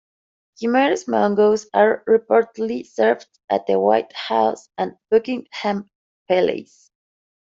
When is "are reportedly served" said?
1.75-3.27